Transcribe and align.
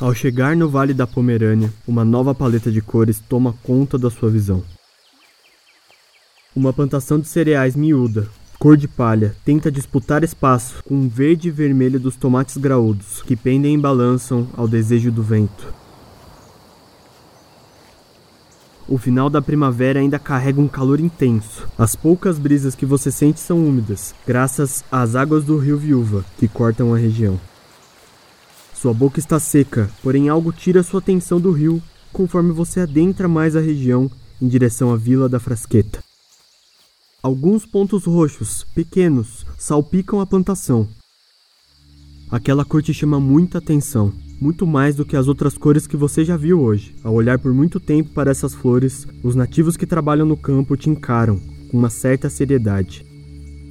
Ao 0.00 0.14
chegar 0.14 0.56
no 0.56 0.68
Vale 0.68 0.94
da 0.94 1.06
Pomerânia, 1.06 1.72
uma 1.86 2.04
nova 2.04 2.34
paleta 2.34 2.72
de 2.72 2.80
cores 2.80 3.20
toma 3.20 3.54
conta 3.62 3.96
da 3.96 4.10
sua 4.10 4.30
visão. 4.30 4.62
Uma 6.56 6.72
plantação 6.72 7.18
de 7.20 7.28
cereais 7.28 7.76
miúda, 7.76 8.28
cor 8.58 8.76
de 8.76 8.88
palha, 8.88 9.36
tenta 9.44 9.70
disputar 9.70 10.24
espaço 10.24 10.82
com 10.84 11.06
o 11.06 11.08
verde 11.08 11.48
e 11.48 11.50
vermelho 11.50 12.00
dos 12.00 12.16
tomates 12.16 12.56
graúdos, 12.56 13.22
que 13.22 13.36
pendem 13.36 13.74
e 13.74 13.78
balançam 13.78 14.48
ao 14.56 14.66
desejo 14.66 15.12
do 15.12 15.22
vento. 15.22 15.72
O 18.88 18.98
final 18.98 19.30
da 19.30 19.40
primavera 19.40 20.00
ainda 20.00 20.18
carrega 20.18 20.60
um 20.60 20.68
calor 20.68 21.00
intenso. 21.00 21.66
As 21.78 21.94
poucas 21.94 22.38
brisas 22.38 22.74
que 22.74 22.84
você 22.84 23.10
sente 23.10 23.40
são 23.40 23.64
úmidas, 23.64 24.14
graças 24.26 24.84
às 24.90 25.14
águas 25.14 25.44
do 25.44 25.56
rio 25.58 25.78
Viúva, 25.78 26.24
que 26.38 26.48
cortam 26.48 26.92
a 26.92 26.98
região. 26.98 27.38
Sua 28.82 28.92
boca 28.92 29.20
está 29.20 29.38
seca, 29.38 29.88
porém 30.02 30.28
algo 30.28 30.52
tira 30.52 30.82
sua 30.82 30.98
atenção 30.98 31.40
do 31.40 31.52
rio 31.52 31.80
conforme 32.12 32.50
você 32.50 32.80
adentra 32.80 33.28
mais 33.28 33.54
a 33.54 33.60
região 33.60 34.10
em 34.40 34.48
direção 34.48 34.92
à 34.92 34.96
Vila 34.96 35.28
da 35.28 35.38
Frasqueta. 35.38 36.02
Alguns 37.22 37.64
pontos 37.64 38.06
roxos, 38.06 38.66
pequenos, 38.74 39.46
salpicam 39.56 40.18
a 40.18 40.26
plantação. 40.26 40.88
Aquela 42.28 42.64
cor 42.64 42.82
te 42.82 42.92
chama 42.92 43.20
muita 43.20 43.58
atenção, 43.58 44.12
muito 44.40 44.66
mais 44.66 44.96
do 44.96 45.04
que 45.04 45.16
as 45.16 45.28
outras 45.28 45.56
cores 45.56 45.86
que 45.86 45.96
você 45.96 46.24
já 46.24 46.36
viu 46.36 46.60
hoje. 46.60 46.92
Ao 47.04 47.14
olhar 47.14 47.38
por 47.38 47.54
muito 47.54 47.78
tempo 47.78 48.10
para 48.10 48.32
essas 48.32 48.52
flores, 48.52 49.06
os 49.22 49.36
nativos 49.36 49.76
que 49.76 49.86
trabalham 49.86 50.26
no 50.26 50.36
campo 50.36 50.76
te 50.76 50.90
encaram 50.90 51.38
com 51.70 51.78
uma 51.78 51.88
certa 51.88 52.28
seriedade. 52.28 53.06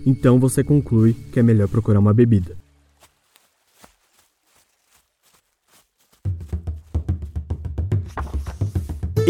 Então 0.05 0.39
você 0.39 0.63
conclui 0.63 1.13
que 1.33 1.39
é 1.41 1.43
melhor 1.43 1.67
procurar 1.67 1.99
uma 1.99 2.13
bebida. 2.13 2.60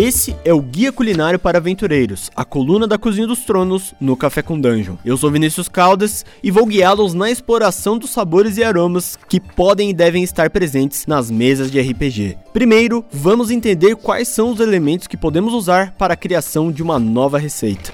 Esse 0.04 0.36
é 0.44 0.52
o 0.52 0.60
Guia 0.60 0.92
Culinário 0.92 1.38
para 1.38 1.60
Aventureiros, 1.60 2.32
a 2.36 2.44
coluna 2.44 2.88
da 2.88 2.98
Cozinha 2.98 3.28
dos 3.28 3.42
Tronos 3.42 3.94
no 4.02 4.18
Café 4.18 4.42
com 4.42 4.60
Dungeon. 4.60 4.96
Eu 5.06 5.16
sou 5.16 5.30
Vinícius 5.30 5.70
Caldas 5.70 6.26
e 6.42 6.50
vou 6.50 6.66
guiá-los 6.66 7.14
na 7.14 7.30
exploração 7.30 8.00
dos 8.00 8.10
sabores 8.10 8.58
e 8.58 8.64
aromas 8.64 9.16
que 9.30 9.40
podem 9.40 9.92
e 9.92 9.94
devem 9.94 10.24
estar 10.24 10.50
presentes 10.50 11.06
nas 11.06 11.30
mesas 11.30 11.70
de 11.70 11.80
RPG. 11.80 12.36
Primeiro, 12.52 13.06
vamos 13.12 13.52
entender 13.52 13.96
quais 13.96 14.28
são 14.28 14.50
os 14.50 14.60
elementos 14.60 15.06
que 15.06 15.16
podemos 15.16 15.54
usar 15.54 15.92
para 15.92 16.16
a 16.16 16.18
criação 16.18 16.72
de 16.72 16.82
uma 16.82 16.98
nova 16.98 17.38
receita. 17.38 17.94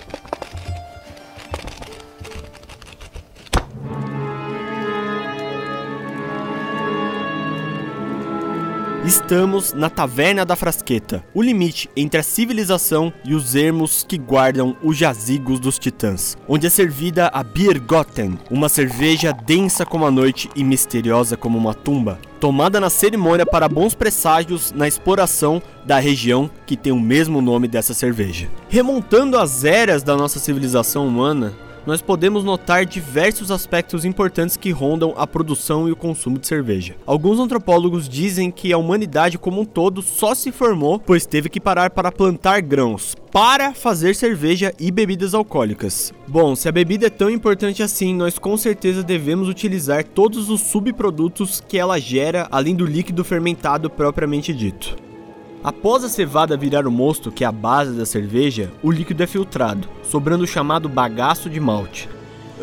Estamos 9.07 9.71
na 9.71 9.89
Taverna 9.89 10.43
da 10.43 10.53
Frasqueta, 10.53 11.23
o 11.33 11.41
limite 11.41 11.89
entre 11.95 12.19
a 12.19 12.23
civilização 12.23 13.13
e 13.23 13.33
os 13.33 13.55
ermos 13.55 14.03
que 14.05 14.17
guardam 14.17 14.75
os 14.83 14.97
jazigos 14.97 15.61
dos 15.61 15.79
titãs, 15.79 16.35
onde 16.45 16.67
é 16.67 16.69
servida 16.69 17.31
a 17.33 17.41
Biergotten, 17.41 18.37
uma 18.51 18.67
cerveja 18.67 19.31
densa 19.31 19.85
como 19.85 20.05
a 20.05 20.11
noite 20.11 20.49
e 20.53 20.61
misteriosa 20.61 21.37
como 21.37 21.57
uma 21.57 21.73
tumba, 21.73 22.19
tomada 22.37 22.81
na 22.81 22.89
cerimônia 22.89 23.45
para 23.45 23.69
bons 23.69 23.95
presságios 23.95 24.73
na 24.73 24.89
exploração 24.89 25.61
da 25.85 25.99
região 25.99 26.51
que 26.65 26.75
tem 26.75 26.91
o 26.91 26.99
mesmo 26.99 27.41
nome 27.41 27.69
dessa 27.69 27.93
cerveja. 27.93 28.49
Remontando 28.67 29.37
as 29.37 29.63
eras 29.63 30.03
da 30.03 30.17
nossa 30.17 30.37
civilização 30.37 31.07
humana, 31.07 31.53
nós 31.87 32.01
podemos 32.01 32.43
notar 32.43 32.85
diversos 32.85 33.49
aspectos 33.49 34.03
importantes 34.03 34.57
que 34.57 34.71
rondam 34.71 35.13
a 35.15 35.25
produção 35.25 35.87
e 35.87 35.91
o 35.93 35.95
consumo 35.95 36.37
de 36.37 36.45
cerveja. 36.45 36.97
Alguns 37.05 37.39
antropólogos 37.39 38.09
dizem 38.09 38.51
que 38.51 38.73
a 38.73 38.77
humanidade 38.77 39.37
como 39.37 39.61
um 39.61 39.65
todo 39.65 40.01
só 40.01 40.35
se 40.35 40.51
formou 40.51 40.99
pois 40.99 41.25
teve 41.25 41.47
que 41.47 41.61
parar 41.61 41.91
para 41.91 42.11
plantar 42.11 42.59
grãos 42.61 43.15
para 43.31 43.73
fazer 43.73 44.15
cerveja 44.15 44.73
e 44.79 44.89
bebidas 44.89 45.33
alcoólicas. 45.33 46.11
Bom, 46.27 46.55
se 46.55 46.67
a 46.67 46.71
bebida 46.71 47.07
é 47.07 47.09
tão 47.09 47.29
importante 47.29 47.83
assim, 47.83 48.13
nós 48.13 48.39
com 48.39 48.57
certeza 48.57 49.03
devemos 49.03 49.47
utilizar 49.47 50.03
todos 50.03 50.49
os 50.49 50.61
subprodutos 50.61 51.61
que 51.61 51.77
ela 51.77 51.99
gera, 51.99 52.47
além 52.51 52.75
do 52.75 52.85
líquido 52.85 53.23
fermentado 53.23 53.89
propriamente 53.89 54.53
dito. 54.53 55.06
Após 55.67 56.01
a 56.01 56.07
cevada 56.07 56.55
virar 56.55 56.87
o 56.87 56.91
mosto, 56.91 57.29
que 57.29 57.43
é 57.43 57.47
a 57.47 57.51
base 57.51 57.91
da 57.91 58.05
cerveja, 58.05 58.71
o 58.81 58.89
líquido 58.89 59.21
é 59.21 59.27
filtrado, 59.27 59.89
sobrando 60.01 60.45
o 60.45 60.47
chamado 60.47 60.87
bagaço 60.87 61.49
de 61.49 61.59
malte. 61.59 62.07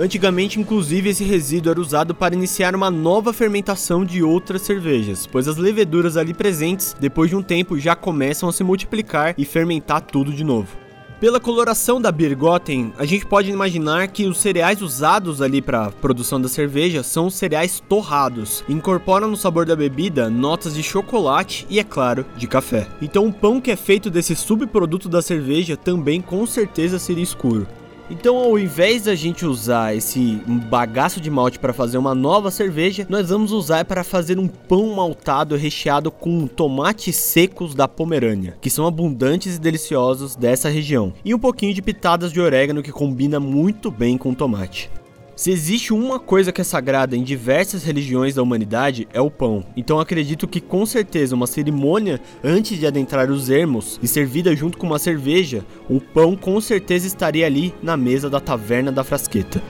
Antigamente, 0.00 0.58
inclusive, 0.58 1.10
esse 1.10 1.22
resíduo 1.22 1.70
era 1.70 1.80
usado 1.82 2.14
para 2.14 2.34
iniciar 2.34 2.74
uma 2.74 2.90
nova 2.90 3.34
fermentação 3.34 4.06
de 4.06 4.22
outras 4.22 4.62
cervejas, 4.62 5.26
pois 5.26 5.46
as 5.46 5.58
leveduras 5.58 6.16
ali 6.16 6.32
presentes, 6.32 6.96
depois 6.98 7.28
de 7.28 7.36
um 7.36 7.42
tempo, 7.42 7.78
já 7.78 7.94
começam 7.94 8.48
a 8.48 8.52
se 8.54 8.64
multiplicar 8.64 9.34
e 9.36 9.44
fermentar 9.44 10.00
tudo 10.00 10.32
de 10.32 10.42
novo. 10.42 10.83
Pela 11.24 11.40
coloração 11.40 12.02
da 12.02 12.12
Birgotten, 12.12 12.92
a 12.98 13.06
gente 13.06 13.24
pode 13.24 13.50
imaginar 13.50 14.08
que 14.08 14.26
os 14.26 14.36
cereais 14.36 14.82
usados 14.82 15.40
ali 15.40 15.62
para 15.62 15.90
produção 15.90 16.38
da 16.38 16.50
cerveja 16.50 17.02
são 17.02 17.30
cereais 17.30 17.80
torrados. 17.88 18.62
Incorporam 18.68 19.28
no 19.28 19.34
sabor 19.34 19.64
da 19.64 19.74
bebida 19.74 20.28
notas 20.28 20.74
de 20.74 20.82
chocolate 20.82 21.66
e, 21.70 21.78
é 21.78 21.82
claro, 21.82 22.26
de 22.36 22.46
café. 22.46 22.86
Então 23.00 23.26
o 23.26 23.32
pão 23.32 23.58
que 23.58 23.70
é 23.70 23.76
feito 23.76 24.10
desse 24.10 24.36
subproduto 24.36 25.08
da 25.08 25.22
cerveja 25.22 25.78
também 25.78 26.20
com 26.20 26.46
certeza 26.46 26.98
seria 26.98 27.24
escuro. 27.24 27.66
Então, 28.10 28.36
ao 28.36 28.58
invés 28.58 29.04
da 29.04 29.14
gente 29.14 29.46
usar 29.46 29.96
esse 29.96 30.38
bagaço 30.68 31.20
de 31.20 31.30
malte 31.30 31.58
para 31.58 31.72
fazer 31.72 31.96
uma 31.96 32.14
nova 32.14 32.50
cerveja, 32.50 33.06
nós 33.08 33.30
vamos 33.30 33.50
usar 33.50 33.86
para 33.86 34.04
fazer 34.04 34.38
um 34.38 34.46
pão 34.46 34.94
maltado 34.94 35.56
recheado 35.56 36.10
com 36.10 36.46
tomates 36.46 37.16
secos 37.16 37.74
da 37.74 37.88
Pomerânia, 37.88 38.56
que 38.60 38.68
são 38.68 38.86
abundantes 38.86 39.56
e 39.56 39.60
deliciosos 39.60 40.36
dessa 40.36 40.68
região, 40.68 41.14
e 41.24 41.34
um 41.34 41.38
pouquinho 41.38 41.72
de 41.72 41.80
pitadas 41.80 42.30
de 42.30 42.40
orégano 42.40 42.82
que 42.82 42.92
combina 42.92 43.40
muito 43.40 43.90
bem 43.90 44.18
com 44.18 44.32
o 44.32 44.34
tomate. 44.34 44.90
Se 45.36 45.50
existe 45.50 45.92
uma 45.92 46.20
coisa 46.20 46.52
que 46.52 46.60
é 46.60 46.64
sagrada 46.64 47.16
em 47.16 47.24
diversas 47.24 47.82
religiões 47.82 48.36
da 48.36 48.42
humanidade, 48.42 49.08
é 49.12 49.20
o 49.20 49.30
pão. 49.30 49.64
Então 49.76 49.98
acredito 49.98 50.46
que 50.46 50.60
com 50.60 50.86
certeza 50.86 51.34
uma 51.34 51.48
cerimônia 51.48 52.20
antes 52.42 52.78
de 52.78 52.86
adentrar 52.86 53.28
os 53.28 53.50
ermos 53.50 53.98
e 54.00 54.06
servida 54.06 54.54
junto 54.54 54.78
com 54.78 54.86
uma 54.86 54.98
cerveja, 54.98 55.64
o 55.88 56.00
pão 56.00 56.36
com 56.36 56.60
certeza 56.60 57.08
estaria 57.08 57.46
ali 57.46 57.74
na 57.82 57.96
mesa 57.96 58.30
da 58.30 58.38
taverna 58.38 58.92
da 58.92 59.02
frasqueta. 59.02 59.60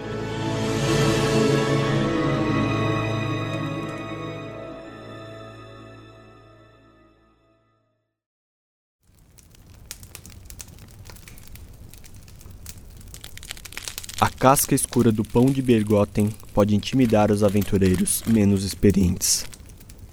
Casca 14.44 14.74
escura 14.74 15.10
do 15.10 15.24
pão 15.24 15.46
de 15.46 15.62
Bergotten 15.62 16.28
pode 16.52 16.76
intimidar 16.76 17.30
os 17.30 17.42
aventureiros 17.42 18.22
menos 18.26 18.62
experientes. 18.62 19.46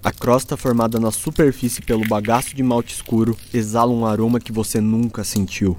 A 0.01 0.09
crosta 0.09 0.55
formada 0.55 1.01
na 1.01 1.11
superfície 1.11 1.81
pelo 1.81 2.07
bagaço 2.07 2.55
de 2.55 2.63
malte 2.63 2.93
escuro 2.93 3.35
exala 3.53 3.91
um 3.91 4.05
aroma 4.05 4.39
que 4.39 4.53
você 4.53 4.79
nunca 4.79 5.25
sentiu. 5.25 5.75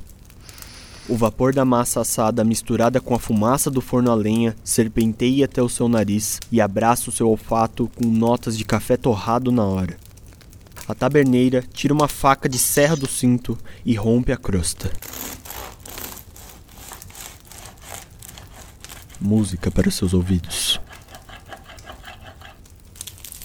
O 1.08 1.16
vapor 1.16 1.54
da 1.54 1.64
massa 1.64 2.02
assada 2.02 2.44
misturada 2.44 3.00
com 3.00 3.14
a 3.14 3.18
fumaça 3.18 3.70
do 3.70 3.80
forno 3.80 4.10
a 4.10 4.14
lenha 4.14 4.54
serpenteia 4.62 5.46
até 5.46 5.62
o 5.62 5.68
seu 5.70 5.88
nariz 5.88 6.38
e 6.52 6.60
abraça 6.60 7.08
o 7.08 7.12
seu 7.12 7.30
olfato 7.30 7.90
com 7.96 8.04
notas 8.04 8.58
de 8.58 8.66
café 8.66 8.98
torrado 8.98 9.50
na 9.50 9.64
hora. 9.64 9.96
A 10.86 10.94
taberneira 10.94 11.64
tira 11.72 11.94
uma 11.94 12.06
faca 12.06 12.50
de 12.50 12.58
serra 12.58 12.96
do 12.96 13.08
cinto 13.08 13.56
e 13.82 13.94
rompe 13.94 14.30
a 14.30 14.36
crosta. 14.36 14.92
Música 19.22 19.70
para 19.70 19.90
seus 19.90 20.12
ouvidos. 20.12 20.80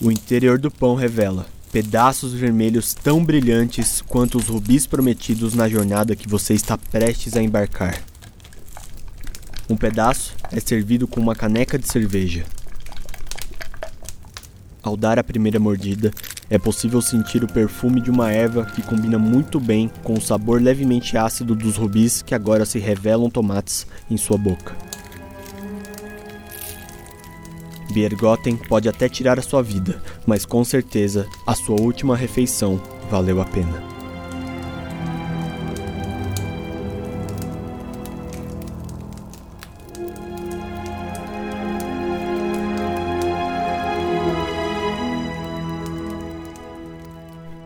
O 0.01 0.11
interior 0.11 0.59
do 0.59 0.69
pão 0.69 0.95
revela 0.95 1.45
pedaços 1.71 2.33
vermelhos 2.33 2.93
tão 2.93 3.23
brilhantes 3.23 4.01
quanto 4.01 4.37
os 4.37 4.47
rubis 4.47 4.87
prometidos 4.87 5.53
na 5.53 5.67
jornada 5.67 6.15
que 6.15 6.27
você 6.27 6.53
está 6.53 6.77
prestes 6.77 7.35
a 7.35 7.41
embarcar. 7.41 8.01
Um 9.69 9.75
pedaço 9.75 10.33
é 10.51 10.59
servido 10.59 11.07
com 11.07 11.19
uma 11.19 11.35
caneca 11.35 11.77
de 11.77 11.87
cerveja. 11.87 12.45
Ao 14.81 14.95
dar 14.95 15.19
a 15.19 15.23
primeira 15.23 15.59
mordida, 15.59 16.11
é 16.49 16.57
possível 16.57 17.01
sentir 17.01 17.43
o 17.43 17.47
perfume 17.47 17.99
de 17.99 18.09
uma 18.09 18.31
erva 18.31 18.65
que 18.65 18.81
combina 18.81 19.19
muito 19.19 19.59
bem 19.59 19.91
com 20.03 20.13
o 20.13 20.21
sabor 20.21 20.61
levemente 20.61 21.17
ácido 21.17 21.53
dos 21.53 21.75
rubis 21.75 22.21
que 22.21 22.33
agora 22.33 22.65
se 22.65 22.79
revelam 22.79 23.29
tomates 23.29 23.85
em 24.09 24.15
sua 24.15 24.37
boca. 24.37 24.73
Biergotten 27.97 28.55
pode 28.55 28.87
até 28.87 29.09
tirar 29.09 29.39
a 29.39 29.41
sua 29.41 29.63
vida, 29.63 29.99
mas 30.23 30.45
com 30.45 30.63
certeza 30.63 31.27
a 31.47 31.55
sua 31.55 31.81
última 31.81 32.15
refeição 32.15 32.79
valeu 33.09 33.41
a 33.41 33.45
pena. 33.45 33.96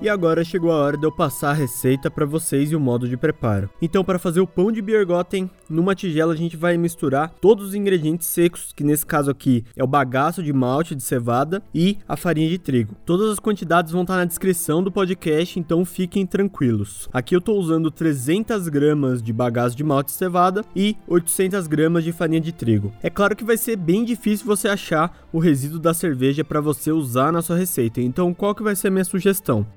E 0.02 0.10
agora 0.10 0.44
chegou 0.44 0.72
a 0.72 0.78
hora 0.78 0.98
de 0.98 1.06
eu 1.06 1.12
passar 1.12 1.52
a 1.52 1.54
receita 1.54 2.10
para 2.10 2.26
vocês 2.26 2.72
e 2.72 2.76
o 2.76 2.80
modo 2.80 3.08
de 3.08 3.16
preparo. 3.16 3.70
Então, 3.80 4.04
para 4.04 4.18
fazer 4.18 4.42
o 4.42 4.48
pão 4.48 4.72
de 4.72 4.82
Biergotten, 4.82 5.48
numa 5.70 5.94
tigela 5.94 6.34
a 6.34 6.36
gente 6.36 6.58
vai 6.58 6.76
misturar 6.76 7.30
todos 7.40 7.68
os 7.68 7.76
ingredientes 7.76 8.28
secos, 8.28 8.74
que 8.76 8.84
nesse 8.84 9.06
caso 9.06 9.30
aqui 9.30 9.64
é 9.76 9.84
o 9.84 9.88
bagaço 9.88 10.42
de 10.42 10.52
malte 10.52 10.96
de 10.96 11.04
cevada 11.04 11.62
e 11.74 12.00
a 12.08 12.18
farinha 12.18 12.50
de 12.50 12.58
trigo. 12.58 12.96
Todas 13.06 13.30
as 13.30 13.40
quantidades 13.40 13.92
vão 13.92 14.02
estar 14.02 14.18
na 14.18 14.26
descrição 14.26 14.82
do 14.82 14.92
podcast, 14.92 15.60
então 15.60 15.86
fiquem 15.86 16.26
tranquilos. 16.26 17.08
Aqui 17.14 17.36
eu 17.36 17.40
estou 17.40 17.60
usando 17.60 17.92
300 17.92 18.70
gramas 18.70 19.22
de 19.22 19.32
bagaço 19.32 19.78
de 19.78 19.84
malte 19.84 20.08
de 20.08 20.14
cevada 20.14 20.66
e 20.76 20.98
800 21.08 21.68
gramas 21.68 22.04
de 22.04 22.12
farinha 22.12 22.42
de 22.42 22.52
trigo. 22.52 22.92
É 23.04 23.10
claro 23.10 23.36
que 23.36 23.44
vai 23.44 23.56
ser 23.58 23.76
bem 23.76 24.04
difícil 24.04 24.48
você 24.48 24.68
achar 24.68 25.28
o 25.32 25.38
resíduo 25.38 25.80
da 25.80 25.94
cerveja 25.94 26.44
para 26.44 26.60
você 26.60 26.92
usar 26.92 27.32
na 27.32 27.44
sua 27.44 27.56
receita, 27.56 28.02
então 28.02 28.34
qual 28.34 28.56
que 28.56 28.64
vai 28.64 28.76
ser 28.76 28.88
a 28.88 28.92
minha 28.92 29.06
sugestão? 29.06 29.68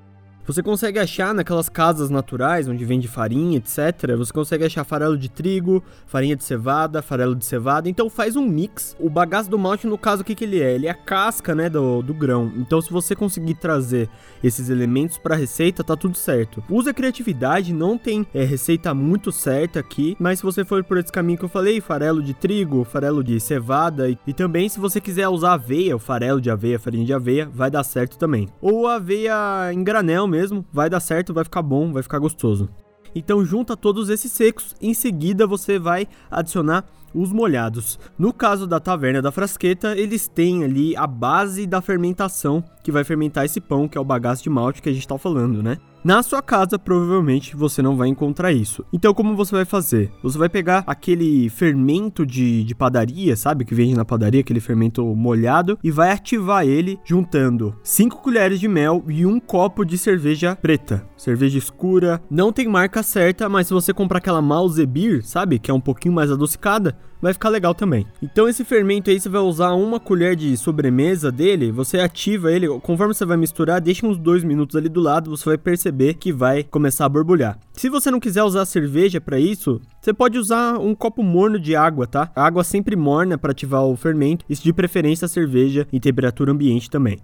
Você 0.47 0.61
consegue 0.61 0.99
achar 0.99 1.33
naquelas 1.33 1.67
casas 1.67 2.11
naturais 2.11 2.67
onde 2.67 2.85
vende 2.85 3.07
farinha, 3.07 3.57
etc. 3.57 4.15
Você 4.15 4.31
consegue 4.31 4.63
achar 4.63 4.83
farelo 4.83 5.17
de 5.17 5.27
trigo, 5.27 5.83
farinha 6.05 6.35
de 6.35 6.43
cevada, 6.43 7.01
farelo 7.01 7.35
de 7.35 7.43
cevada. 7.43 7.89
Então 7.89 8.11
faz 8.11 8.35
um 8.35 8.45
mix. 8.45 8.95
O 8.99 9.09
bagaço 9.09 9.49
do 9.49 9.57
malte, 9.57 9.87
no 9.87 9.97
caso, 9.97 10.21
o 10.21 10.25
que, 10.25 10.35
que 10.35 10.43
ele 10.43 10.61
é? 10.61 10.75
Ele 10.75 10.85
é 10.85 10.91
a 10.91 10.93
casca, 10.93 11.55
né, 11.55 11.67
do, 11.67 12.03
do 12.03 12.13
grão. 12.13 12.51
Então 12.57 12.79
se 12.79 12.91
você 12.91 13.15
conseguir 13.15 13.55
trazer 13.55 14.07
esses 14.43 14.69
elementos 14.69 15.17
para 15.17 15.33
a 15.33 15.37
receita, 15.37 15.83
tá 15.83 15.95
tudo 15.95 16.15
certo. 16.15 16.63
Use 16.69 16.89
a 16.89 16.93
criatividade, 16.93 17.73
não 17.73 17.97
tem 17.97 18.27
é, 18.31 18.43
receita 18.43 18.93
muito 18.93 19.31
certa 19.31 19.79
aqui, 19.79 20.15
mas 20.19 20.39
se 20.39 20.45
você 20.45 20.63
for 20.63 20.83
por 20.83 20.97
esse 20.97 21.11
caminho 21.11 21.39
que 21.39 21.45
eu 21.45 21.49
falei, 21.49 21.81
farelo 21.81 22.21
de 22.21 22.35
trigo, 22.35 22.83
farelo 22.83 23.23
de 23.23 23.39
cevada 23.39 24.09
e, 24.09 24.17
e 24.27 24.33
também 24.33 24.69
se 24.69 24.79
você 24.79 25.01
quiser 25.01 25.27
usar 25.27 25.53
aveia, 25.53 25.95
o 25.95 25.99
farelo 25.99 26.39
de 26.39 26.51
aveia, 26.51 26.77
farinha 26.77 27.05
de 27.05 27.13
aveia, 27.13 27.49
vai 27.51 27.71
dar 27.71 27.83
certo 27.83 28.15
também. 28.15 28.47
Ou 28.61 28.87
aveia 28.87 29.73
em 29.73 29.83
granel 29.83 30.27
vai 30.71 30.89
dar 30.89 30.99
certo, 30.99 31.33
vai 31.33 31.43
ficar 31.43 31.61
bom, 31.61 31.91
vai 31.91 32.03
ficar 32.03 32.19
gostoso. 32.19 32.69
Então 33.15 33.45
junta 33.45 33.77
todos 33.77 34.09
esses 34.09 34.31
secos, 34.31 34.75
em 34.81 34.93
seguida 34.93 35.47
você 35.47 35.79
vai 35.79 36.07
adicionar 36.29 36.85
os 37.15 37.31
molhados. 37.31 37.97
No 38.19 38.33
caso 38.33 38.67
da 38.67 38.79
taverna 38.79 39.21
da 39.21 39.31
frasqueta, 39.31 39.97
eles 39.97 40.27
têm 40.27 40.63
ali 40.63 40.95
a 40.95 41.07
base 41.07 41.65
da 41.65 41.81
fermentação 41.81 42.63
que 42.83 42.91
vai 42.91 43.03
fermentar 43.03 43.45
esse 43.45 43.59
pão, 43.59 43.87
que 43.87 43.97
é 43.97 44.01
o 44.01 44.05
bagaço 44.05 44.43
de 44.43 44.49
malte 44.49 44.81
que 44.81 44.89
a 44.89 44.91
gente 44.91 45.01
está 45.01 45.17
falando, 45.17 45.63
né? 45.63 45.77
Na 46.05 46.21
sua 46.21 46.39
casa, 46.39 46.77
provavelmente 46.77 47.55
você 47.55 47.81
não 47.81 47.97
vai 47.97 48.07
encontrar 48.07 48.51
isso. 48.51 48.85
Então, 48.93 49.11
como 49.11 49.35
você 49.35 49.55
vai 49.55 49.65
fazer? 49.65 50.11
Você 50.21 50.37
vai 50.37 50.47
pegar 50.47 50.83
aquele 50.85 51.49
fermento 51.49 52.23
de, 52.23 52.63
de 52.63 52.75
padaria, 52.75 53.35
sabe? 53.35 53.65
Que 53.65 53.73
vende 53.73 53.95
na 53.95 54.05
padaria, 54.05 54.41
aquele 54.41 54.59
fermento 54.59 55.03
molhado, 55.15 55.79
e 55.83 55.89
vai 55.89 56.11
ativar 56.11 56.63
ele 56.63 56.99
juntando 57.03 57.75
5 57.81 58.21
colheres 58.21 58.59
de 58.59 58.67
mel 58.67 59.03
e 59.07 59.25
um 59.25 59.39
copo 59.39 59.83
de 59.83 59.97
cerveja 59.97 60.55
preta. 60.55 61.03
Cerveja 61.17 61.57
escura. 61.57 62.21
Não 62.29 62.53
tem 62.53 62.67
marca 62.67 63.01
certa, 63.01 63.49
mas 63.49 63.65
se 63.65 63.73
você 63.73 63.91
comprar 63.91 64.19
aquela 64.19 64.43
Beer, 64.87 65.25
sabe? 65.25 65.57
Que 65.57 65.71
é 65.71 65.73
um 65.73 65.81
pouquinho 65.81 66.13
mais 66.13 66.29
adocicada, 66.29 66.95
vai 67.21 67.33
ficar 67.33 67.49
legal 67.49 67.73
também. 67.73 68.05
Então 68.21 68.47
esse 68.47 68.63
fermento 68.63 69.09
aí 69.09 69.19
você 69.19 69.29
vai 69.29 69.41
usar 69.41 69.71
uma 69.73 69.99
colher 69.99 70.35
de 70.35 70.55
sobremesa 70.57 71.31
dele, 71.31 71.71
você 71.71 71.99
ativa 71.99 72.51
ele, 72.51 72.67
conforme 72.79 73.13
você 73.13 73.25
vai 73.25 73.37
misturar, 73.37 73.81
deixa 73.81 74.05
uns 74.05 74.17
dois 74.17 74.43
minutos 74.43 74.75
ali 74.75 74.89
do 74.89 74.99
lado, 75.01 75.29
você 75.29 75.45
vai 75.45 75.57
perceber 75.57 76.15
que 76.15 76.31
vai 76.31 76.63
começar 76.63 77.05
a 77.05 77.09
borbulhar. 77.09 77.59
Se 77.73 77.89
você 77.89 78.09
não 78.09 78.19
quiser 78.19 78.43
usar 78.43 78.65
cerveja 78.65 79.19
para 79.19 79.39
isso, 79.39 79.81
você 80.01 80.13
pode 80.13 80.37
usar 80.37 80.79
um 80.79 80.95
copo 80.95 81.23
morno 81.23 81.59
de 81.59 81.75
água, 81.75 82.07
tá? 82.07 82.31
A 82.35 82.45
água 82.45 82.63
sempre 82.63 82.95
morna 82.95 83.37
para 83.37 83.51
ativar 83.51 83.83
o 83.83 83.95
fermento, 83.95 84.45
e 84.49 84.55
de 84.55 84.73
preferência 84.73 85.25
a 85.25 85.29
cerveja 85.29 85.87
em 85.91 85.99
temperatura 85.99 86.51
ambiente 86.51 86.89
também. 86.89 87.19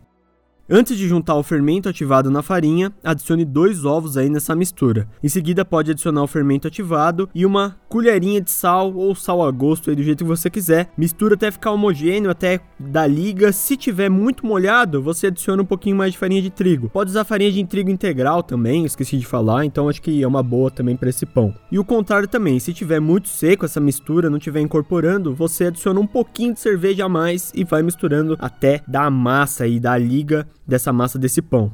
Antes 0.73 0.97
de 0.97 1.05
juntar 1.05 1.35
o 1.35 1.43
fermento 1.43 1.89
ativado 1.89 2.31
na 2.31 2.41
farinha, 2.41 2.93
adicione 3.03 3.43
dois 3.43 3.83
ovos 3.83 4.15
aí 4.15 4.29
nessa 4.29 4.55
mistura. 4.55 5.05
Em 5.21 5.27
seguida, 5.27 5.65
pode 5.65 5.91
adicionar 5.91 6.23
o 6.23 6.27
fermento 6.27 6.65
ativado 6.65 7.27
e 7.35 7.45
uma 7.45 7.75
colherinha 7.89 8.39
de 8.39 8.49
sal 8.49 8.93
ou 8.95 9.13
sal 9.13 9.45
a 9.45 9.51
gosto 9.51 9.89
aí 9.89 9.97
do 9.97 10.01
jeito 10.01 10.23
que 10.23 10.29
você 10.29 10.49
quiser. 10.49 10.89
Mistura 10.97 11.35
até 11.35 11.51
ficar 11.51 11.71
homogêneo, 11.71 12.31
até 12.31 12.61
dar 12.79 13.05
liga. 13.05 13.51
Se 13.51 13.75
tiver 13.75 14.07
muito 14.07 14.45
molhado, 14.45 15.01
você 15.01 15.27
adiciona 15.27 15.61
um 15.61 15.65
pouquinho 15.65 15.97
mais 15.97 16.13
de 16.13 16.17
farinha 16.17 16.41
de 16.41 16.49
trigo. 16.49 16.89
Pode 16.89 17.09
usar 17.09 17.25
farinha 17.25 17.51
de 17.51 17.65
trigo 17.65 17.89
integral 17.89 18.41
também, 18.41 18.85
esqueci 18.85 19.17
de 19.17 19.25
falar, 19.25 19.65
então 19.65 19.89
acho 19.89 20.01
que 20.01 20.23
é 20.23 20.27
uma 20.27 20.41
boa 20.41 20.71
também 20.71 20.95
para 20.95 21.09
esse 21.09 21.25
pão. 21.25 21.53
E 21.69 21.77
o 21.77 21.83
contrário 21.83 22.29
também, 22.29 22.57
se 22.61 22.73
tiver 22.73 23.01
muito 23.01 23.27
seco 23.27 23.65
essa 23.65 23.81
mistura, 23.81 24.29
não 24.29 24.39
tiver 24.39 24.61
incorporando, 24.61 25.35
você 25.35 25.65
adiciona 25.65 25.99
um 25.99 26.07
pouquinho 26.07 26.53
de 26.53 26.61
cerveja 26.61 27.07
a 27.07 27.09
mais 27.09 27.51
e 27.53 27.65
vai 27.65 27.83
misturando 27.83 28.37
até 28.39 28.81
dar 28.87 29.11
massa 29.11 29.67
e 29.67 29.77
dar 29.77 29.97
liga 29.97 30.47
dessa 30.67 30.91
massa 30.93 31.17
desse 31.19 31.41
pão. 31.41 31.71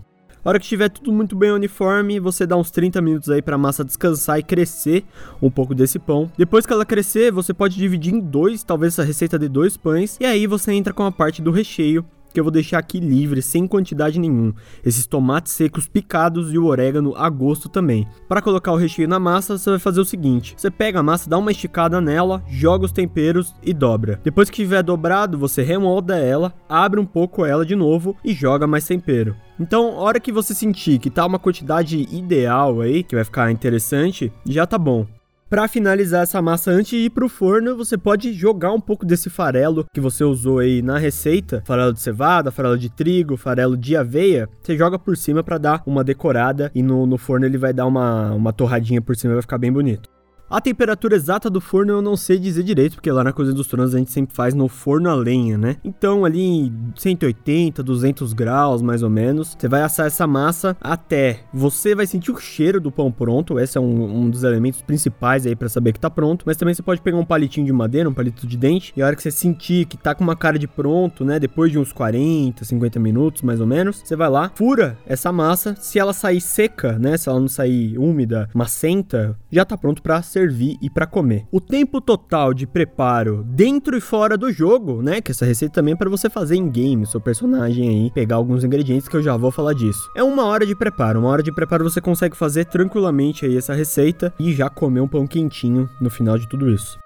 A 0.48 0.50
hora 0.50 0.60
que 0.60 0.66
estiver 0.66 0.90
tudo 0.90 1.12
muito 1.12 1.36
bem 1.36 1.52
uniforme, 1.52 2.22
você 2.22 2.48
dá 2.48 2.56
uns 2.56 2.72
30 2.72 3.02
minutos 3.02 3.30
aí 3.30 3.42
para 3.42 3.56
a 3.56 3.58
massa 3.58 3.84
descansar 3.84 4.40
e 4.40 4.44
crescer 4.44 5.04
um 5.42 5.52
pouco 5.52 5.76
desse 5.76 6.00
pão. 6.00 6.32
Depois 6.38 6.66
que 6.66 6.72
ela 6.72 6.86
crescer, 6.86 7.34
você 7.34 7.54
pode 7.54 7.76
dividir 7.76 8.14
em 8.14 8.20
dois, 8.22 8.64
talvez 8.64 8.94
essa 8.94 9.04
receita 9.04 9.38
de 9.38 9.50
dois 9.50 9.76
pães, 9.76 10.18
e 10.22 10.26
aí 10.26 10.48
você 10.48 10.72
entra 10.72 10.94
com 10.94 11.04
a 11.04 11.12
parte 11.12 11.42
do 11.42 11.52
recheio, 11.52 12.06
que 12.38 12.40
eu 12.40 12.44
vou 12.44 12.52
deixar 12.52 12.78
aqui 12.78 13.00
livre, 13.00 13.42
sem 13.42 13.66
quantidade 13.66 14.20
nenhum. 14.20 14.54
Esses 14.86 15.08
tomates 15.08 15.54
secos 15.54 15.88
picados 15.88 16.54
e 16.54 16.58
o 16.60 16.68
orégano 16.68 17.16
a 17.18 17.28
gosto 17.32 17.68
também. 17.68 18.08
Para 18.30 18.44
colocar 18.44 18.72
o 18.72 18.76
recheio 18.76 19.08
na 19.08 19.20
massa, 19.20 19.58
você 19.58 19.72
vai 19.72 19.80
fazer 19.80 20.00
o 20.00 20.06
seguinte: 20.06 20.54
você 20.56 20.70
pega 20.70 21.00
a 21.00 21.04
massa, 21.04 21.28
dá 21.28 21.36
uma 21.36 21.50
esticada 21.50 22.00
nela, 22.00 22.44
joga 22.48 22.86
os 22.86 22.92
temperos 22.92 23.56
e 23.64 23.74
dobra. 23.74 24.22
Depois 24.24 24.52
que 24.52 24.58
tiver 24.58 24.84
dobrado, 24.84 25.36
você 25.36 25.64
remolda 25.64 26.16
ela, 26.16 26.54
abre 26.70 27.00
um 27.00 27.06
pouco 27.08 27.44
ela 27.44 27.66
de 27.66 27.76
novo 27.76 28.16
e 28.24 28.34
joga 28.34 28.68
mais 28.68 28.86
tempero. 28.86 29.36
Então, 29.60 29.96
hora 29.96 30.20
que 30.20 30.32
você 30.32 30.54
sentir 30.54 31.00
que 31.00 31.10
tá 31.10 31.26
uma 31.26 31.40
quantidade 31.40 32.08
ideal 32.12 32.82
aí, 32.82 33.02
que 33.02 33.16
vai 33.16 33.24
ficar 33.24 33.52
interessante, 33.52 34.32
já 34.46 34.68
tá 34.68 34.78
bom. 34.78 35.08
Para 35.50 35.66
finalizar 35.70 36.24
essa 36.24 36.42
massa 36.42 36.72
antes 36.72 36.90
de 36.90 37.06
ir 37.06 37.10
pro 37.10 37.30
forno, 37.30 37.78
você 37.78 37.98
pode 37.98 38.34
jogar 38.34 38.74
um 38.74 38.82
pouco 38.82 39.06
desse 39.06 39.30
farelo 39.30 39.86
que 39.94 40.02
você 40.02 40.22
usou 40.26 40.60
aí 40.60 40.82
na 40.82 40.98
receita, 40.98 41.64
farelo 41.66 41.94
de 41.94 42.02
cevada, 42.02 42.52
farelo 42.52 42.78
de 42.78 42.90
trigo, 42.90 43.38
farelo 43.38 43.78
de 43.78 43.96
aveia, 43.96 44.50
você 44.62 44.78
joga 44.78 45.00
por 45.00 45.16
cima 45.16 45.42
para 45.42 45.58
dar 45.58 45.84
uma 45.86 46.04
decorada 46.04 46.70
e 46.76 46.84
no, 46.84 47.06
no 47.06 47.18
forno 47.18 47.46
ele 47.46 47.58
vai 47.58 47.72
dar 47.72 47.86
uma, 47.86 48.34
uma 48.34 48.52
torradinha 48.52 49.02
por 49.02 49.16
cima, 49.16 49.36
vai 49.36 49.42
ficar 49.42 49.58
bem 49.58 49.72
bonito. 49.72 50.17
A 50.50 50.62
temperatura 50.62 51.14
exata 51.14 51.50
do 51.50 51.60
forno 51.60 51.92
eu 51.92 52.02
não 52.02 52.16
sei 52.16 52.40
dizer 52.40 52.64
direito, 52.64 52.94
porque 52.94 53.12
lá 53.12 53.22
na 53.22 53.34
Cozinha 53.34 53.54
dos 53.54 53.68
Tronos 53.68 53.94
a 53.94 53.98
gente 53.98 54.14
sempre 54.14 54.34
faz 54.34 54.54
no 54.54 54.70
forno 54.70 55.10
a 55.10 55.14
lenha, 55.14 55.58
né? 55.58 55.76
Então 55.84 56.24
ali 56.24 56.42
em 56.42 56.94
180, 56.96 57.84
200 57.84 58.32
graus 58.32 58.82
mais 58.82 59.04
ou 59.04 59.10
menos, 59.10 59.58
você 59.60 59.68
vai 59.68 59.82
assar 59.82 60.08
essa 60.08 60.26
massa 60.26 60.78
até 60.80 61.42
você 61.54 61.94
vai 61.94 62.08
sentir 62.08 62.32
o 62.32 62.38
cheiro 62.38 62.80
do 62.80 62.90
pão 62.90 63.12
pronto, 63.12 63.60
esse 63.60 63.78
é 63.78 63.82
um, 63.82 64.22
um 64.22 64.30
dos 64.30 64.46
elementos 64.46 64.82
principais 64.82 65.46
aí 65.46 65.54
para 65.54 65.68
saber 65.68 65.92
que 65.92 66.00
tá 66.00 66.10
pronto, 66.10 66.44
mas 66.46 66.56
também 66.56 66.74
você 66.74 66.82
pode 66.82 67.02
pegar 67.02 67.18
um 67.18 67.26
palitinho 67.26 67.66
de 67.66 67.74
madeira, 67.74 68.08
um 68.08 68.14
palito 68.14 68.48
de 68.48 68.56
dente, 68.56 68.94
e 68.96 69.02
a 69.02 69.06
hora 69.06 69.18
que 69.18 69.24
você 69.24 69.32
sentir 69.32 69.86
que 69.86 69.98
tá 69.98 70.16
com 70.16 70.24
uma 70.24 70.36
cara 70.36 70.58
de 70.58 70.68
pronto, 70.68 71.26
né, 71.26 71.40
depois 71.40 71.74
de 71.74 71.78
uns 71.78 71.92
40, 71.92 72.64
50 72.64 73.00
minutos 73.02 73.42
mais 73.42 73.60
ou 73.60 73.68
menos, 73.68 74.02
você 74.02 74.16
vai 74.16 74.30
lá, 74.30 74.50
fura 74.56 74.98
essa 75.06 75.30
massa, 75.30 75.76
se 75.78 76.00
ela 76.00 76.14
sair 76.14 76.40
seca, 76.40 76.98
né, 76.98 77.18
se 77.18 77.28
ela 77.28 77.40
não 77.40 77.50
sair 77.50 77.98
úmida, 77.98 78.50
macenta, 78.54 79.38
já 79.52 79.66
tá 79.66 79.78
pronto 79.78 80.02
para 80.02 80.22
servir 80.38 80.78
e 80.82 80.90
para 80.90 81.08
comer. 81.08 81.46
O 81.52 81.60
tempo 81.60 82.00
total 82.00 82.54
de 82.54 82.68
preparo 82.68 83.44
dentro 83.44 83.98
e 83.98 84.02
fora 84.02 84.38
do 84.38 84.52
jogo, 84.52 85.02
né? 85.02 85.20
Que 85.20 85.32
essa 85.32 85.46
receita 85.46 85.74
também 85.74 85.94
é 85.94 85.98
para 85.98 86.10
você 86.10 86.30
fazer 86.30 86.56
em 86.56 86.70
game, 86.70 87.08
seu 87.08 87.20
personagem 87.20 87.90
aí, 87.90 88.12
pegar 88.12 88.36
alguns 88.36 88.64
ingredientes 88.64 89.08
que 89.08 89.18
eu 89.18 89.24
já 89.24 89.36
vou 89.36 89.52
falar 89.52 89.74
disso. 89.74 90.10
É 90.16 90.22
uma 90.22 90.46
hora 90.46 90.66
de 90.66 90.76
preparo, 90.76 91.20
uma 91.20 91.30
hora 91.30 91.42
de 91.42 91.52
preparo 91.52 91.84
você 91.84 92.00
consegue 92.00 92.38
fazer 92.38 92.66
tranquilamente 92.66 93.46
aí 93.46 93.58
essa 93.58 93.74
receita 93.74 94.32
e 94.40 94.54
já 94.54 94.70
comer 94.70 95.02
um 95.02 95.08
pão 95.08 95.26
quentinho 95.26 95.90
no 96.00 96.10
final 96.10 96.38
de 96.38 96.48
tudo 96.48 96.70
isso. 96.70 97.00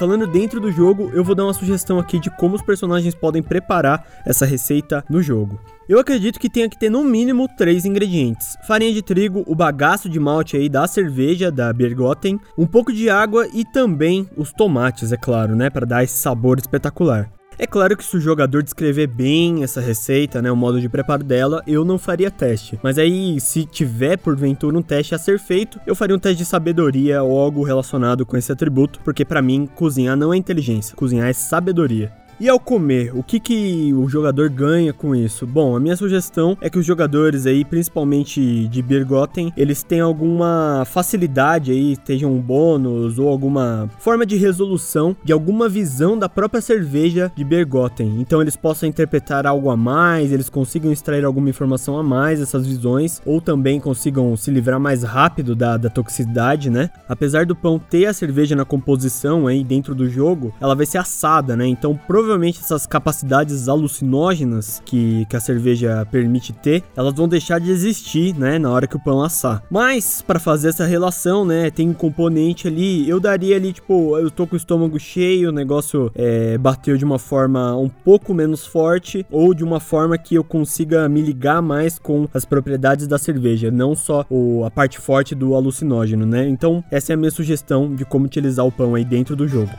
Falando 0.00 0.26
dentro 0.26 0.58
do 0.58 0.72
jogo, 0.72 1.10
eu 1.12 1.22
vou 1.22 1.34
dar 1.34 1.44
uma 1.44 1.52
sugestão 1.52 1.98
aqui 1.98 2.18
de 2.18 2.30
como 2.30 2.56
os 2.56 2.62
personagens 2.62 3.14
podem 3.14 3.42
preparar 3.42 4.02
essa 4.24 4.46
receita 4.46 5.04
no 5.10 5.22
jogo. 5.22 5.60
Eu 5.86 5.98
acredito 5.98 6.40
que 6.40 6.48
tenha 6.48 6.70
que 6.70 6.78
ter 6.78 6.88
no 6.88 7.04
mínimo 7.04 7.46
três 7.54 7.84
ingredientes: 7.84 8.56
farinha 8.66 8.94
de 8.94 9.02
trigo, 9.02 9.44
o 9.46 9.54
bagaço 9.54 10.08
de 10.08 10.18
malte 10.18 10.56
aí 10.56 10.70
da 10.70 10.86
cerveja 10.86 11.52
da 11.52 11.70
Bergotten, 11.70 12.40
um 12.56 12.66
pouco 12.66 12.94
de 12.94 13.10
água 13.10 13.46
e 13.52 13.62
também 13.62 14.26
os 14.38 14.54
tomates, 14.54 15.12
é 15.12 15.18
claro, 15.18 15.54
né, 15.54 15.68
para 15.68 15.84
dar 15.84 16.02
esse 16.02 16.16
sabor 16.16 16.58
espetacular. 16.58 17.30
É 17.62 17.66
claro 17.66 17.94
que 17.94 18.02
se 18.02 18.16
o 18.16 18.20
jogador 18.20 18.62
descrever 18.62 19.06
bem 19.06 19.62
essa 19.62 19.82
receita, 19.82 20.40
né, 20.40 20.50
o 20.50 20.56
modo 20.56 20.80
de 20.80 20.88
preparo 20.88 21.22
dela, 21.22 21.62
eu 21.66 21.84
não 21.84 21.98
faria 21.98 22.30
teste. 22.30 22.80
Mas 22.82 22.96
aí, 22.96 23.38
se 23.38 23.66
tiver 23.66 24.16
porventura 24.16 24.78
um 24.78 24.80
teste 24.80 25.14
a 25.14 25.18
ser 25.18 25.38
feito, 25.38 25.78
eu 25.86 25.94
faria 25.94 26.16
um 26.16 26.18
teste 26.18 26.38
de 26.38 26.46
sabedoria 26.46 27.22
ou 27.22 27.38
algo 27.38 27.62
relacionado 27.62 28.24
com 28.24 28.34
esse 28.34 28.50
atributo, 28.50 28.98
porque 29.04 29.26
para 29.26 29.42
mim 29.42 29.68
cozinhar 29.74 30.16
não 30.16 30.32
é 30.32 30.38
inteligência, 30.38 30.96
cozinhar 30.96 31.28
é 31.28 31.34
sabedoria. 31.34 32.10
E 32.40 32.48
ao 32.48 32.58
comer, 32.58 33.12
o 33.14 33.22
que, 33.22 33.38
que 33.38 33.92
o 33.92 34.08
jogador 34.08 34.48
ganha 34.48 34.94
com 34.94 35.14
isso? 35.14 35.46
Bom, 35.46 35.76
a 35.76 35.80
minha 35.80 35.94
sugestão 35.94 36.56
é 36.62 36.70
que 36.70 36.78
os 36.78 36.86
jogadores 36.86 37.44
aí, 37.44 37.66
principalmente 37.66 38.66
de 38.66 38.80
Birgotten, 38.80 39.52
eles 39.58 39.82
tenham 39.82 40.08
alguma 40.08 40.84
facilidade 40.86 41.70
aí, 41.70 41.92
estejam 41.92 42.32
um 42.32 42.40
bônus 42.40 43.18
ou 43.18 43.28
alguma 43.28 43.90
forma 43.98 44.24
de 44.24 44.36
resolução 44.36 45.14
de 45.22 45.34
alguma 45.34 45.68
visão 45.68 46.18
da 46.18 46.30
própria 46.30 46.62
cerveja 46.62 47.30
de 47.36 47.44
Bergotten. 47.44 48.18
Então 48.18 48.40
eles 48.40 48.56
possam 48.56 48.88
interpretar 48.88 49.46
algo 49.46 49.68
a 49.68 49.76
mais, 49.76 50.32
eles 50.32 50.48
consigam 50.48 50.90
extrair 50.90 51.26
alguma 51.26 51.50
informação 51.50 51.98
a 51.98 52.02
mais 52.02 52.40
dessas 52.40 52.66
visões, 52.66 53.20
ou 53.26 53.42
também 53.42 53.78
consigam 53.78 54.34
se 54.34 54.50
livrar 54.50 54.80
mais 54.80 55.02
rápido 55.02 55.54
da, 55.54 55.76
da 55.76 55.90
toxicidade, 55.90 56.70
né? 56.70 56.88
Apesar 57.06 57.44
do 57.44 57.54
pão 57.54 57.78
ter 57.78 58.06
a 58.06 58.14
cerveja 58.14 58.56
na 58.56 58.64
composição 58.64 59.46
aí 59.46 59.62
dentro 59.62 59.94
do 59.94 60.08
jogo, 60.08 60.54
ela 60.58 60.74
vai 60.74 60.86
ser 60.86 60.96
assada, 60.96 61.54
né? 61.54 61.66
Então 61.66 62.00
provavelmente 62.06 62.29
essas 62.60 62.86
capacidades 62.86 63.68
alucinógenas 63.68 64.82
que, 64.84 65.26
que 65.26 65.36
a 65.36 65.40
cerveja 65.40 66.06
permite 66.10 66.52
ter, 66.52 66.82
elas 66.96 67.14
vão 67.14 67.28
deixar 67.28 67.58
de 67.58 67.70
existir, 67.70 68.36
né? 68.36 68.58
Na 68.58 68.70
hora 68.70 68.86
que 68.86 68.96
o 68.96 69.00
pão 69.00 69.22
assar. 69.22 69.62
Mas 69.70 70.22
para 70.22 70.38
fazer 70.38 70.68
essa 70.68 70.84
relação, 70.84 71.44
né? 71.44 71.70
Tem 71.70 71.88
um 71.88 71.94
componente 71.94 72.68
ali, 72.68 73.08
eu 73.08 73.20
daria 73.20 73.56
ali 73.56 73.72
tipo, 73.72 74.18
eu 74.18 74.30
tô 74.30 74.46
com 74.46 74.54
o 74.54 74.56
estômago 74.56 74.98
cheio, 74.98 75.48
o 75.48 75.52
negócio 75.52 76.10
é, 76.14 76.56
bateu 76.58 76.96
de 76.96 77.04
uma 77.04 77.18
forma 77.18 77.76
um 77.76 77.88
pouco 77.88 78.34
menos 78.34 78.66
forte 78.66 79.26
ou 79.30 79.54
de 79.54 79.64
uma 79.64 79.80
forma 79.80 80.16
que 80.18 80.34
eu 80.34 80.44
consiga 80.44 81.08
me 81.08 81.20
ligar 81.20 81.62
mais 81.62 81.98
com 81.98 82.28
as 82.32 82.44
propriedades 82.44 83.06
da 83.06 83.18
cerveja, 83.18 83.70
não 83.70 83.94
só 83.94 84.24
o, 84.30 84.64
a 84.64 84.70
parte 84.70 84.98
forte 84.98 85.34
do 85.34 85.54
alucinógeno, 85.54 86.26
né? 86.26 86.48
Então, 86.48 86.84
essa 86.90 87.12
é 87.12 87.14
a 87.14 87.16
minha 87.16 87.30
sugestão 87.30 87.94
de 87.94 88.04
como 88.04 88.26
utilizar 88.26 88.66
o 88.66 88.72
pão 88.72 88.94
aí 88.94 89.04
dentro 89.04 89.34
do 89.36 89.46
jogo. 89.46 89.70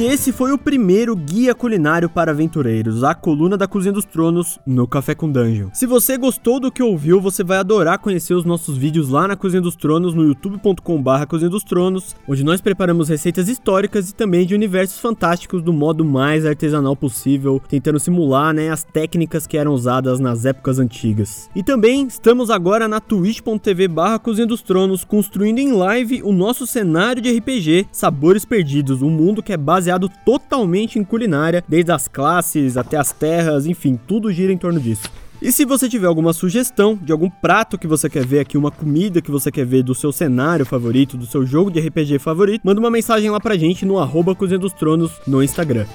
E 0.00 0.04
esse 0.04 0.32
foi 0.32 0.50
o 0.50 0.56
primeiro 0.56 1.14
guia 1.14 1.54
culinário 1.54 2.08
para 2.08 2.30
aventureiros, 2.30 3.04
a 3.04 3.14
coluna 3.14 3.54
da 3.54 3.68
Cozinha 3.68 3.92
dos 3.92 4.06
Tronos 4.06 4.58
no 4.66 4.88
Café 4.88 5.14
com 5.14 5.30
Dungeon. 5.30 5.68
Se 5.74 5.84
você 5.84 6.16
gostou 6.16 6.58
do 6.58 6.72
que 6.72 6.82
ouviu, 6.82 7.20
você 7.20 7.44
vai 7.44 7.58
adorar 7.58 7.98
conhecer 7.98 8.32
os 8.32 8.46
nossos 8.46 8.78
vídeos 8.78 9.10
lá 9.10 9.28
na 9.28 9.36
Cozinha 9.36 9.60
dos 9.60 9.76
Tronos, 9.76 10.14
no 10.14 10.24
youtube.com/barra 10.24 11.26
Cozinha 11.26 11.50
dos 11.50 11.62
Tronos, 11.62 12.16
onde 12.26 12.42
nós 12.42 12.62
preparamos 12.62 13.10
receitas 13.10 13.46
históricas 13.46 14.08
e 14.08 14.14
também 14.14 14.46
de 14.46 14.54
universos 14.54 14.98
fantásticos 14.98 15.62
do 15.62 15.70
modo 15.70 16.02
mais 16.02 16.46
artesanal 16.46 16.96
possível, 16.96 17.60
tentando 17.68 18.00
simular 18.00 18.54
né, 18.54 18.70
as 18.70 18.82
técnicas 18.82 19.46
que 19.46 19.58
eram 19.58 19.74
usadas 19.74 20.18
nas 20.18 20.46
épocas 20.46 20.78
antigas. 20.78 21.50
E 21.54 21.62
também 21.62 22.06
estamos 22.06 22.48
agora 22.48 22.88
na 22.88 23.00
twitch.tv/barra 23.00 24.18
Cozinha 24.18 24.46
dos 24.46 24.62
Tronos, 24.62 25.04
construindo 25.04 25.58
em 25.58 25.72
live 25.74 26.22
o 26.22 26.32
nosso 26.32 26.66
cenário 26.66 27.20
de 27.20 27.30
RPG 27.36 27.88
Sabores 27.92 28.46
Perdidos, 28.46 29.02
um 29.02 29.10
mundo 29.10 29.42
que 29.42 29.52
é 29.52 29.58
baseado 29.58 29.89
baseado 29.90 30.08
totalmente 30.24 30.98
em 30.98 31.04
culinária, 31.04 31.64
desde 31.66 31.90
as 31.90 32.06
classes 32.06 32.76
até 32.76 32.96
as 32.96 33.12
terras, 33.12 33.66
enfim, 33.66 33.98
tudo 34.06 34.32
gira 34.32 34.52
em 34.52 34.58
torno 34.58 34.78
disso. 34.78 35.02
E 35.42 35.50
se 35.50 35.64
você 35.64 35.88
tiver 35.88 36.06
alguma 36.06 36.32
sugestão 36.32 36.98
de 37.00 37.10
algum 37.10 37.30
prato 37.30 37.78
que 37.78 37.86
você 37.86 38.08
quer 38.08 38.24
ver 38.26 38.40
aqui, 38.40 38.58
uma 38.58 38.70
comida 38.70 39.22
que 39.22 39.30
você 39.30 39.50
quer 39.50 39.64
ver 39.64 39.82
do 39.82 39.94
seu 39.94 40.12
cenário 40.12 40.66
favorito, 40.66 41.16
do 41.16 41.26
seu 41.26 41.46
jogo 41.46 41.70
de 41.70 41.80
RPG 41.80 42.18
favorito, 42.18 42.60
manda 42.62 42.78
uma 42.78 42.90
mensagem 42.90 43.30
lá 43.30 43.40
pra 43.40 43.56
gente 43.56 43.86
no 43.86 43.98
arroba 43.98 44.34
Cozinha 44.34 44.58
dos 44.58 44.74
Tronos 44.74 45.12
no 45.26 45.42
Instagram. 45.42 45.86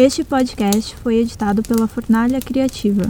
Este 0.00 0.22
podcast 0.22 0.94
foi 1.02 1.16
editado 1.16 1.60
pela 1.60 1.88
Fornalha 1.88 2.40
Criativa. 2.40 3.02